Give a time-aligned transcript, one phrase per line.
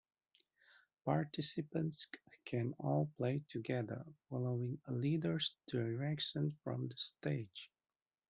[1.05, 2.07] Participants
[2.45, 7.69] can all play together, following a leader's directions from the stage.